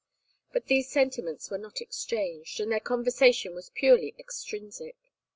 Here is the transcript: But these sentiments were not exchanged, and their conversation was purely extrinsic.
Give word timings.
But 0.51 0.65
these 0.65 0.89
sentiments 0.89 1.51
were 1.51 1.59
not 1.59 1.79
exchanged, 1.79 2.59
and 2.59 2.71
their 2.71 2.79
conversation 2.79 3.53
was 3.53 3.69
purely 3.69 4.15
extrinsic. 4.17 4.97